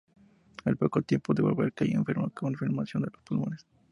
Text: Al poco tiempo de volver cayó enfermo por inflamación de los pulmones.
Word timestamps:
Al 0.65 0.77
poco 0.77 1.03
tiempo 1.03 1.35
de 1.35 1.43
volver 1.43 1.73
cayó 1.73 1.93
enfermo 1.99 2.27
por 2.29 2.49
inflamación 2.49 3.03
de 3.03 3.09
los 3.13 3.21
pulmones. 3.21 3.67